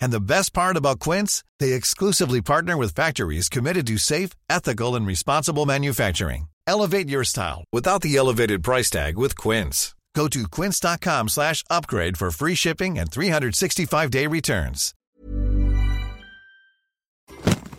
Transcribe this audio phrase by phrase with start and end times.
[0.00, 4.94] And the best part about Quince, they exclusively partner with factories committed to safe, ethical,
[4.94, 6.48] and responsible manufacturing.
[6.66, 9.94] Elevate your style without the elevated price tag with Quince.
[10.14, 14.92] Go to quince.com slash upgrade for free shipping and 365-day returns.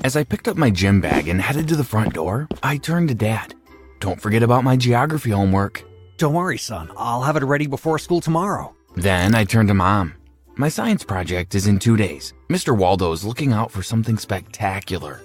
[0.05, 3.09] As I picked up my gym bag and headed to the front door, I turned
[3.09, 3.53] to Dad.
[3.99, 5.83] Don't forget about my geography homework.
[6.17, 6.89] Don't worry, son.
[6.95, 8.73] I'll have it ready before school tomorrow.
[8.95, 10.15] Then I turned to Mom.
[10.59, 12.33] My science project is in two days.
[12.49, 12.77] Mr.
[12.77, 15.21] Waldo is looking out for something spectacular.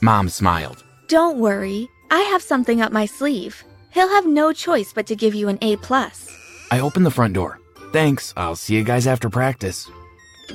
[0.00, 0.84] Mom smiled.
[1.08, 1.88] Don't worry.
[2.12, 3.64] I have something up my sleeve.
[3.90, 6.30] He'll have no choice but to give you an A plus.
[6.70, 7.58] I opened the front door.
[7.90, 8.32] Thanks.
[8.36, 9.90] I'll see you guys after practice.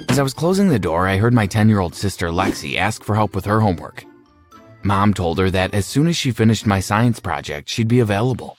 [0.07, 3.03] As I was closing the door, I heard my 10 year old sister Lexi ask
[3.03, 4.05] for help with her homework.
[4.81, 8.57] Mom told her that as soon as she finished my science project, she'd be available.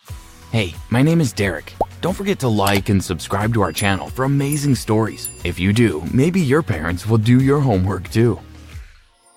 [0.51, 1.73] Hey, my name is Derrick.
[2.03, 5.31] Don't forget to like and subscribe to our channel for amazing stories.
[5.45, 8.41] If you do, maybe your parents will do your homework too.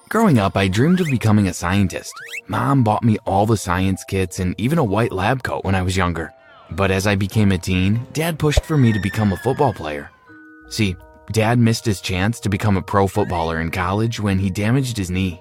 [0.09, 2.11] Growing up, I dreamed of becoming a scientist.
[2.47, 5.83] Mom bought me all the science kits and even a white lab coat when I
[5.83, 6.33] was younger.
[6.71, 10.09] But as I became a teen, Dad pushed for me to become a football player.
[10.69, 10.95] See,
[11.31, 15.11] Dad missed his chance to become a pro footballer in college when he damaged his
[15.11, 15.39] knee.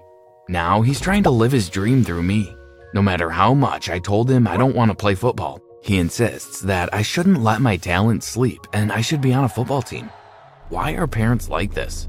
[0.50, 2.54] Now he's trying to live his dream through me.
[2.92, 6.60] No matter how much I told him I don't want to play football, he insists
[6.62, 10.08] that I shouldn't let my talent sleep and I should be on a football team.
[10.70, 12.08] Why are parents like this?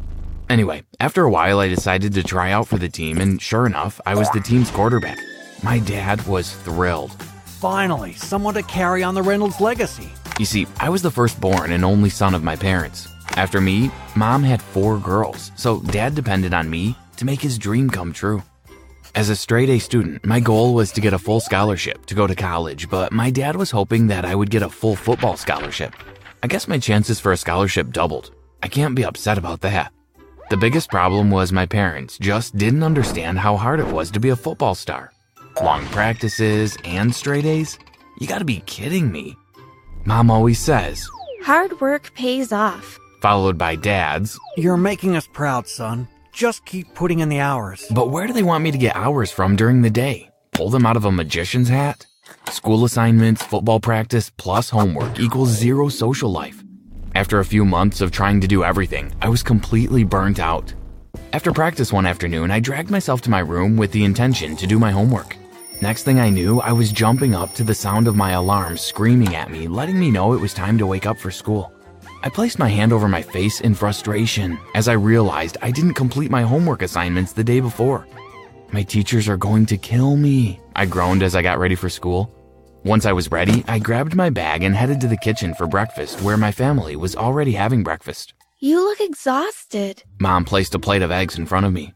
[0.49, 3.99] Anyway, after a while, I decided to try out for the team, and sure enough,
[4.05, 5.19] I was the team's quarterback.
[5.61, 7.11] My dad was thrilled.
[7.59, 10.09] Finally, someone to carry on the Reynolds legacy.
[10.39, 13.09] You see, I was the firstborn and only son of my parents.
[13.31, 17.89] After me, mom had four girls, so dad depended on me to make his dream
[17.89, 18.41] come true.
[19.15, 22.27] As a straight A student, my goal was to get a full scholarship to go
[22.27, 25.93] to college, but my dad was hoping that I would get a full football scholarship.
[26.43, 28.31] I guess my chances for a scholarship doubled.
[28.61, 29.93] I can't be upset about that.
[30.49, 34.29] The biggest problem was my parents just didn't understand how hard it was to be
[34.29, 35.11] a football star.
[35.63, 37.79] Long practices and straight A's?
[38.19, 39.35] You gotta be kidding me.
[40.03, 41.07] Mom always says,
[41.43, 42.99] Hard work pays off.
[43.21, 46.07] followed by dad's, You're making us proud, son.
[46.35, 47.89] Just keep putting in the hours.
[47.89, 50.29] but where do they want me to get hours from during the day?
[50.51, 52.05] Pull them out of a magician's hat?
[52.49, 56.61] School assignments, football practice, plus homework equals zero social life.
[57.15, 60.73] After a few months of trying to do everything, I was completely burnt out.
[61.31, 64.77] After practice one afternoon, I dragged myself to my room with the intention to do
[64.77, 65.37] my homework.
[65.81, 69.37] Next thing I knew, I was jumping up to the sound of my alarm screaming
[69.37, 71.71] at me, letting me know it was time to wake up for school.
[72.25, 76.31] I placed my hand over my face in frustration as I realized I didn't complete
[76.31, 78.07] my homework assignments the day before.
[78.71, 82.33] My teachers are going to kill me, I groaned as I got ready for school.
[82.83, 86.19] Once I was ready, I grabbed my bag and headed to the kitchen for breakfast
[86.23, 88.33] where my family was already having breakfast.
[88.57, 90.01] You look exhausted.
[90.19, 91.93] Mom placed a plate of eggs in front of me.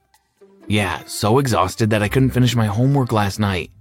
[0.67, 3.71] Yeah, so exhausted that I couldn't finish my homework last night.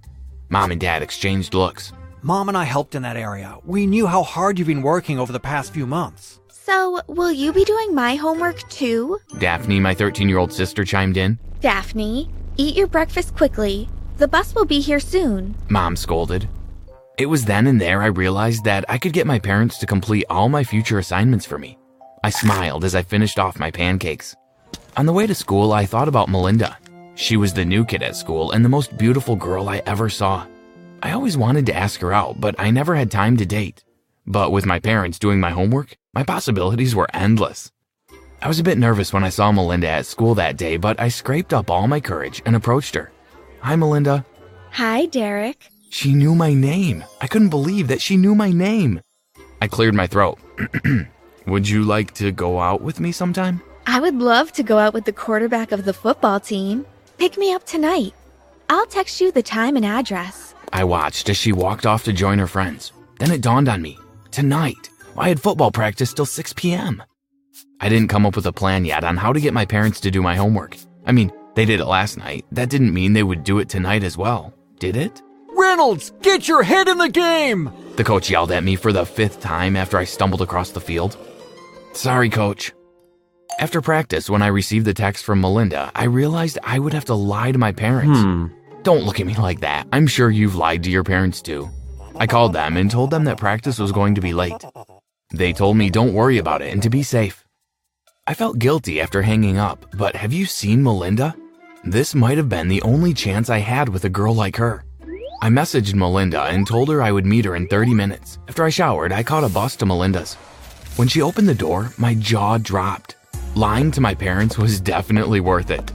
[0.49, 1.93] Mom and Dad exchanged looks.
[2.23, 3.55] Mom and I helped in that area.
[3.63, 6.38] We knew how hard you've been working over the past few months.
[6.69, 9.17] So, will you be doing my homework too?
[9.39, 11.39] Daphne, my 13 year old sister, chimed in.
[11.61, 13.89] Daphne, eat your breakfast quickly.
[14.17, 15.55] The bus will be here soon.
[15.67, 16.47] Mom scolded.
[17.17, 20.25] It was then and there I realized that I could get my parents to complete
[20.29, 21.75] all my future assignments for me.
[22.23, 24.35] I smiled as I finished off my pancakes.
[24.95, 26.77] On the way to school, I thought about Melinda.
[27.15, 30.45] She was the new kid at school and the most beautiful girl I ever saw.
[31.01, 33.83] I always wanted to ask her out, but I never had time to date.
[34.29, 37.71] But with my parents doing my homework, my possibilities were endless.
[38.43, 41.09] I was a bit nervous when I saw Melinda at school that day, but I
[41.09, 43.11] scraped up all my courage and approached her.
[43.61, 44.23] Hi, Melinda.
[44.73, 45.71] Hi, Derrick.
[45.89, 47.03] She knew my name.
[47.19, 49.01] I couldn't believe that she knew my name.
[49.63, 50.37] I cleared my throat.
[51.47, 53.63] Would you like to go out with me sometime?
[53.87, 56.85] I would love to go out with the quarterback of the football team.
[57.17, 58.13] Pick me up tonight.
[58.69, 60.53] I'll text you the time and address.
[60.71, 62.91] I watched as she walked off to join her friends.
[63.17, 63.97] Then it dawned on me
[64.39, 64.89] tonight.
[65.17, 67.03] I had football practice till 6 p.m.
[67.81, 70.11] I didn't come up with a plan yet on how to get my parents to
[70.11, 70.77] do my homework.
[71.05, 72.45] I mean, they did it last night.
[72.53, 75.21] That didn't mean they would do it tonight as well, did it?
[75.49, 77.69] Reynolds, get your head in the game!
[77.97, 81.17] The coach yelled at me for the fifth time after I stumbled across the field.
[81.91, 82.71] Sorry, coach.
[83.59, 87.13] After practice, when I received the text from Melinda, I realized I would have to
[87.13, 88.21] lie to my parents.
[88.21, 88.47] Hmm.
[88.83, 89.85] Don't look at me like that.
[89.91, 91.69] I'm sure you've lied to your parents too.
[92.19, 94.65] I called them and told them that practice was going to be late.
[95.33, 97.45] They told me don't worry about it and to be safe.
[98.27, 101.33] I felt guilty after hanging up, but have you seen Melinda?
[101.85, 104.83] This might have been the only chance I had with a girl like her.
[105.41, 108.37] I messaged Melinda and told her I would meet her in 30 minutes.
[108.49, 110.33] After I showered, I caught a bus to Melinda's.
[110.97, 113.15] When she opened the door, my jaw dropped.
[113.55, 115.89] Lying to my parents was definitely worth it.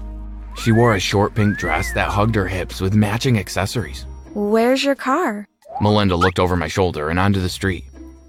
[0.57, 4.07] She wore a short pink dress that hugged her hips with matching accessories.
[4.33, 5.47] Where's your car?
[5.81, 7.85] Melinda looked over my shoulder and onto the street.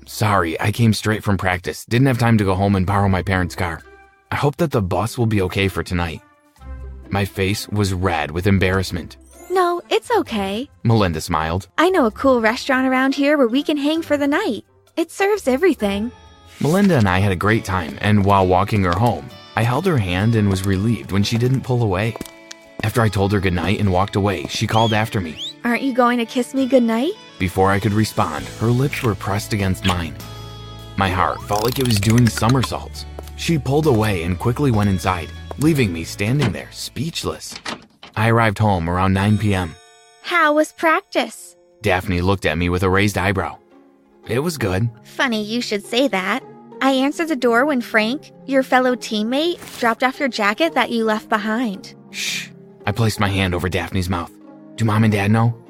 [0.08, 1.86] Sorry, I came straight from practice.
[1.86, 3.82] Didn't have time to go home and borrow my parents' car.
[4.32, 6.22] I hope that the bus will be okay for tonight.
[7.10, 9.18] My face was red with embarrassment.
[9.52, 10.70] No, it's okay.
[10.84, 11.68] Melinda smiled.
[11.78, 14.66] I know a cool restaurant around here where we can hang for the night.
[14.98, 16.12] It serves everything.
[16.62, 19.98] Melinda and I had a great time, and while walking her home, I held her
[19.98, 22.16] hand and was relieved when she didn't pull away.
[22.84, 25.54] After I told her goodnight and walked away, she called after me.
[25.64, 27.14] Aren't you going to kiss me goodnight?
[27.38, 30.16] Before I could respond, her lips were pressed against mine.
[30.98, 33.06] My heart felt like it was doing somersaults.
[33.36, 37.56] She pulled away and quickly went inside, leaving me standing there, speechless.
[38.16, 39.76] I arrived home around 9 p.m.
[40.22, 41.58] How was practice?
[41.82, 43.58] Daphne looked at me with a raised eyebrow.
[44.28, 44.90] It was good.
[45.04, 46.44] Funny you should say that.
[46.82, 51.04] I answered the door when Frank, your fellow teammate, dropped off your jacket that you
[51.04, 51.94] left behind.
[52.12, 52.50] Shh.
[52.86, 54.32] I placed my hand over Daphne's mouth.
[54.76, 55.65] Do mom and dad know?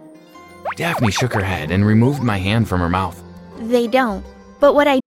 [0.76, 3.22] Daphne shook her head and removed my hand from her mouth.
[3.60, 4.26] They don't.
[4.60, 5.00] But what I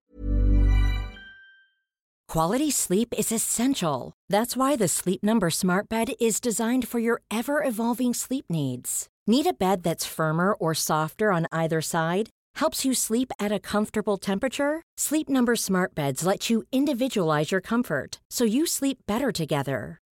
[2.29, 4.13] Quality sleep is essential.
[4.29, 9.09] That's why the Sleep Number Smart Bed is designed for your ever evolving sleep needs.
[9.27, 12.29] Need a bed that's firmer or softer on either side?
[12.57, 14.83] Helps you sleep at a comfortable temperature?
[14.99, 19.99] Sleep Number Smart Beds let you individualize your comfort so you sleep better together.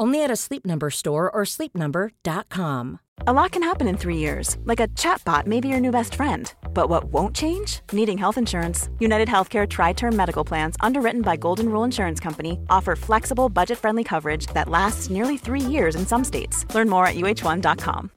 [0.00, 3.00] Only at a Sleep Number store or sleepnumber.com.
[3.26, 6.14] A lot can happen in three years, like a chatbot may be your new best
[6.14, 6.52] friend.
[6.72, 7.80] But what won't change?
[7.92, 8.88] Needing health insurance.
[9.00, 13.76] United Healthcare Tri Term Medical Plans, underwritten by Golden Rule Insurance Company, offer flexible, budget
[13.78, 16.64] friendly coverage that lasts nearly three years in some states.
[16.74, 18.10] Learn more at uh1.com.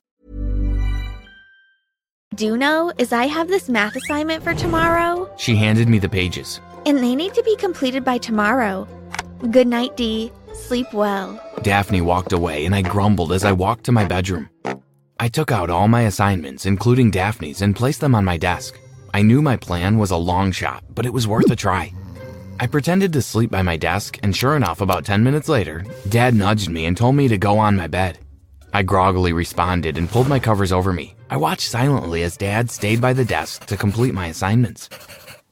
[2.36, 6.62] do know is I have this math assignment for tomorrow, She handed me the pages.
[6.86, 8.88] and they need to be completed by tomorrow.
[9.50, 10.32] Good night, Dee.
[10.54, 11.40] Sleep well.
[11.62, 14.50] Daphne walked away, and I grumbled as I walked to my bedroom.
[15.20, 18.80] I took out all my assignments, including Daphne's, and placed them on my desk.
[19.14, 21.94] I knew my plan was a long shot, but it was worth a try.
[22.60, 26.36] I pretended to sleep by my desk, and sure enough, about 10 minutes later, Dad
[26.36, 28.20] nudged me and told me to go on my bed.
[28.74, 31.16] I groggily responded and pulled my covers over me.
[31.30, 34.90] I watched silently as Dad stayed by the desk to complete my assignments.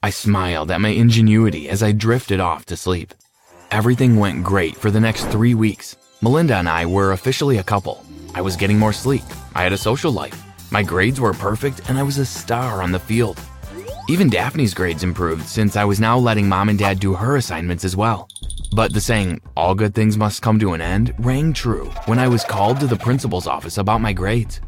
[0.02, 3.14] I smiled at my ingenuity as I drifted off to sleep.
[3.72, 5.96] Everything went great for the next three weeks.
[6.22, 8.04] Melinda and I were officially a couple.
[8.34, 9.22] I was getting more sleep.
[9.54, 10.42] I had a social life.
[10.72, 13.40] My grades were perfect, and I was a star on the field.
[14.08, 17.86] Even Daphne's grades improved since I was now letting mom and dad do her assignments
[17.86, 18.28] as well.
[18.76, 22.28] But the saying, all good things must come to an end, rang true when I
[22.28, 24.62] was called to the principal's office about my grades.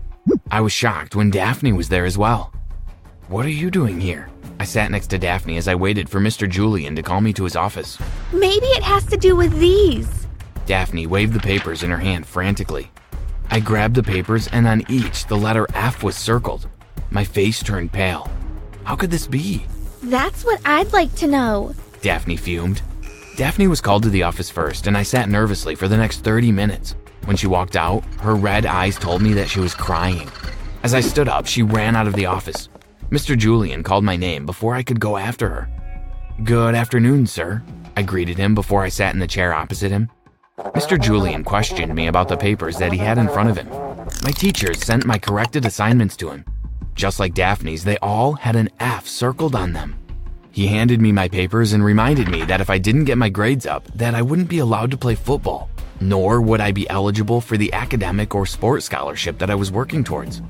[0.51, 2.53] I was shocked when Daphne was there as well.
[3.29, 4.29] What are you doing here?
[4.61, 6.47] I sat next to Daphne as I waited for Mr.
[6.47, 7.97] Julian to call me to his office.
[8.31, 10.27] Maybe it has to do with these.
[10.67, 12.91] Daphne waved the papers in her hand frantically.
[13.49, 16.67] I grabbed the papers, and on each, the letter F was circled.
[17.09, 18.29] My face turned pale.
[18.83, 19.65] How could this be?
[20.03, 21.73] That's what I'd like to know.
[22.03, 22.83] Daphne fumed.
[23.37, 26.51] Daphne was called to the office first, and I sat nervously for the next 30
[26.51, 26.93] minutes.
[27.25, 30.29] When she walked out, her red eyes told me that she was crying.
[30.83, 32.69] As I stood up, she ran out of the office.
[33.11, 33.37] Mr.
[33.37, 35.69] Julian called my name before I could go after her.
[36.45, 37.61] Good afternoon, sir.
[37.97, 40.09] I greeted him before I sat in the chair opposite him.
[40.57, 40.97] Mr.
[40.97, 43.67] Julian questioned me about the papers that he had in front of him.
[44.23, 46.45] My teachers sent my corrected assignments to him.
[46.95, 49.95] Just like Daphne's, they all had an F circled on them.
[50.51, 53.65] He handed me my papers and reminded me that if I didn't get my grades
[53.65, 57.57] up, that I wouldn't be allowed to play football, nor would I be eligible for
[57.57, 60.41] the academic or sports scholarship that I was working towards.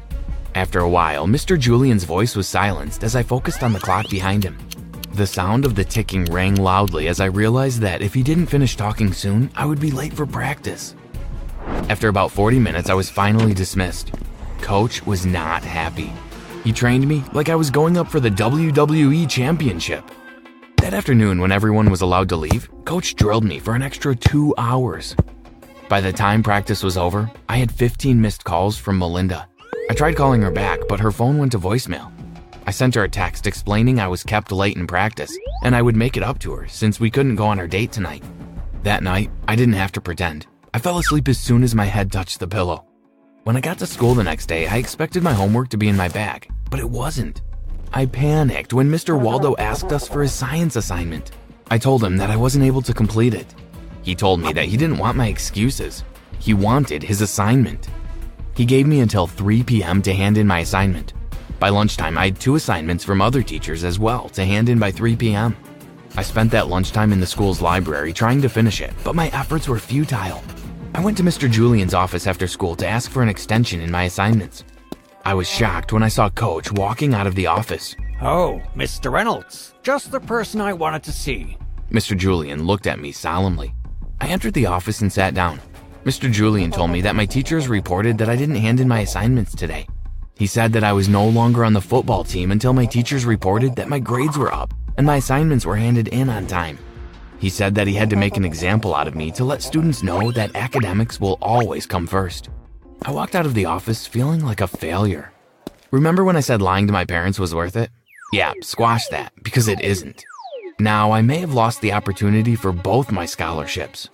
[0.54, 1.58] After a while, Mr.
[1.58, 4.58] Julian's voice was silenced as I focused on the clock behind him.
[5.14, 8.76] The sound of the ticking rang loudly as I realized that if he didn't finish
[8.76, 10.96] talking soon, I would be late for practice.
[11.90, 14.12] After about 40 minutes, I was finally dismissed.
[14.62, 16.12] Coach was not happy.
[16.64, 20.04] He trained me like I was going up for the WWE Championship.
[20.78, 24.54] That afternoon, when everyone was allowed to leave, Coach drilled me for an extra two
[24.58, 25.16] hours.
[25.88, 29.48] By the time practice was over, I had 15 missed calls from Melinda.
[29.90, 32.12] I tried calling her back, but her phone went to voicemail.
[32.66, 35.96] I sent her a text explaining I was kept late in practice, and I would
[35.96, 38.24] make it up to her since we couldn't go on our date tonight.
[38.84, 40.48] That night, I didn't have to pretend.
[40.74, 42.86] I fell asleep as soon as my head touched the pillow.
[43.44, 45.98] When I got to school the next day, I expected my homework to be in
[45.98, 47.42] my bag, but it wasn't.
[47.92, 49.20] I panicked when Mr.
[49.20, 51.32] Waldo asked us for his science assignment.
[51.70, 53.54] I told him that I wasn't able to complete it.
[54.04, 56.04] He told me that he didn't want my excuses.
[56.40, 57.90] He wanted his assignment.
[58.56, 60.02] He gave me until 3 p.m.
[60.02, 61.14] to hand in my assignment.
[61.60, 64.92] By lunchtime, I had two assignments from other teachers as well to hand in by
[64.92, 65.56] 3 p.m.
[66.18, 69.68] I spent that lunchtime in the school's library trying to finish it, but my efforts
[69.68, 70.44] were futile.
[70.94, 71.50] I went to Mr.
[71.50, 74.66] Julian's office after school to ask for an extension in my assignments.
[75.24, 77.96] I was shocked when I saw Coach walking out of the office.
[78.22, 79.12] Oh, Mr.
[79.12, 81.58] Reynolds, just the person I wanted to see.
[81.92, 82.18] Mr.
[82.18, 83.74] Julian looked at me solemnly.
[84.20, 85.62] I entered the office and sat down.
[86.04, 86.32] Mr.
[86.32, 89.88] Julian told me that my teachers reported that I didn't hand in my assignments today.
[90.36, 93.76] He said that I was no longer on the football team until my teachers reported
[93.76, 96.80] that my grades were up and my assignments were handed in on time.
[97.38, 100.02] He said that he had to make an example out of me to let students
[100.02, 102.50] know that academics will always come first.
[103.04, 105.32] I walked out of the office feeling like a failure.
[105.92, 107.92] Remember when I said lying to my parents was worth it?
[108.34, 110.26] Yeah, squash that, because it isn't.
[110.80, 114.10] Now, I may have lost the opportunity for both my scholarships.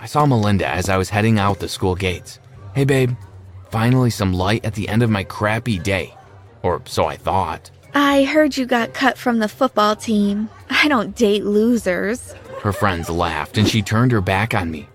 [0.00, 2.38] I saw Melinda as I was heading out the school gates.
[2.74, 3.12] Hey, babe.
[3.70, 6.14] Finally, some light at the end of my crappy day.
[6.62, 7.70] Or so I thought.
[7.94, 10.48] I heard you got cut from the football team.
[10.70, 12.32] I don't date losers.
[12.62, 14.88] Her friends laughed and she turned her back on me.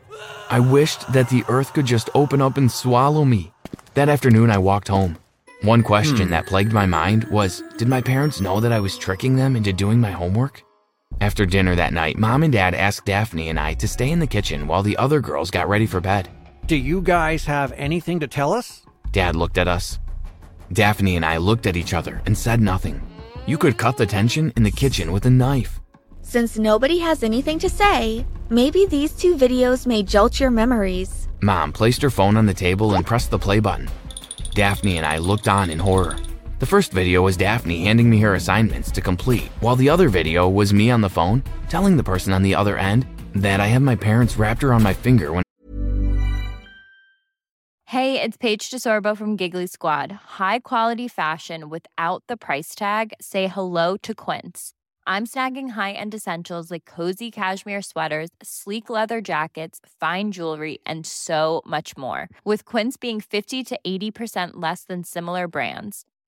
[0.50, 3.52] I wished that the earth could just open up and swallow me.
[3.96, 5.18] That afternoon, I walked home.
[5.62, 6.30] One question Hmm.
[6.32, 9.74] that plagued my mind was Did my parents know that I was tricking them into
[9.74, 10.62] doing my homework?
[11.22, 14.28] After dinner that night, mom and dad asked Daphne and I to stay in the
[14.28, 16.30] kitchen while the other girls got ready for bed.
[16.68, 18.86] Do you guys have anything to tell us?
[19.12, 20.00] Dad looked at us.
[20.74, 23.02] Daphne and I looked at each other and said nothing.
[23.46, 25.80] You could cut the tension in the kitchen with a knife.
[26.22, 31.28] Since nobody has anything to say, maybe these two videos may jolt your memories.
[31.42, 33.88] Mom placed her phone on the table and pressed the play button.
[34.56, 36.18] Daphne and I looked on in horror.
[36.58, 40.48] The first video was Daphne handing me her assignments to complete, while the other video
[40.48, 43.82] was me on the phone telling the person on the other end that I have
[43.82, 45.44] my parents wrapped around my finger when
[47.88, 50.12] Hey, it's Paige DeSorbo from Giggly Squad.
[50.40, 53.14] High quality fashion without the price tag.
[53.20, 54.72] Say hello to Quince.
[55.06, 61.62] I'm snagging high-end essentials like cozy cashmere sweaters, sleek leather jackets, fine jewelry, and so
[61.66, 62.28] much more.
[62.44, 66.06] With Quince being 50 to 80% less than similar brands.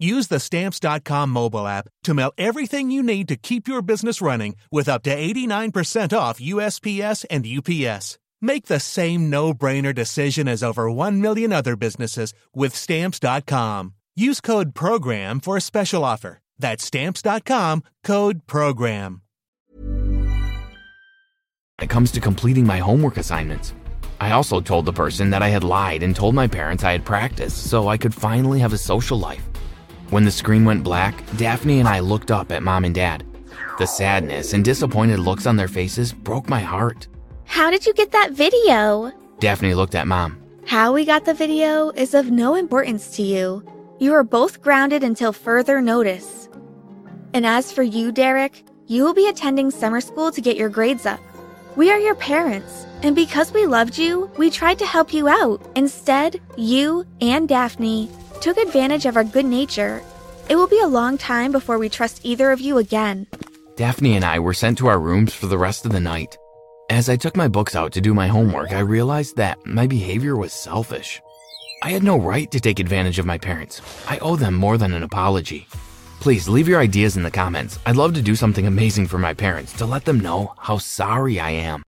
[0.00, 4.56] Use the stamps.com mobile app to mail everything you need to keep your business running
[4.72, 8.18] with up to 89% off USPS and UPS.
[8.40, 13.94] Make the same no brainer decision as over 1 million other businesses with stamps.com.
[14.16, 16.38] Use code PROGRAM for a special offer.
[16.58, 19.20] That's stamps.com code PROGRAM.
[21.80, 23.74] it comes to completing my homework assignments.
[24.20, 27.06] I also told the person that I had lied and told my parents I had
[27.06, 29.49] practiced so I could finally have a social life.
[30.10, 33.24] When the screen went black, Daphne and I looked up at mom and dad.
[33.78, 37.06] The sadness and disappointed looks on their faces broke my heart.
[37.44, 39.12] How did you get that video?
[39.38, 40.42] Daphne looked at mom.
[40.66, 43.64] How we got the video is of no importance to you.
[44.00, 46.48] You are both grounded until further notice.
[47.32, 51.06] And as for you, Derrick, you will be attending summer school to get your grades
[51.06, 51.20] up.
[51.76, 55.64] We are your parents, and because we loved you, we tried to help you out.
[55.76, 60.02] Instead, you and Daphne took advantage of our good nature.
[60.48, 63.26] It will be a long time before we trust either of you again.
[63.76, 66.36] Daphne and I were sent to our rooms for the rest of the night.
[66.90, 70.36] As I took my books out to do my homework, I realized that my behavior
[70.36, 71.20] was selfish.
[71.82, 73.80] I had no right to take advantage of my parents.
[74.08, 75.66] I owe them more than an apology.
[76.20, 77.78] Please leave your ideas in the comments.
[77.86, 81.40] I'd love to do something amazing for my parents to let them know how sorry
[81.40, 81.82] I am.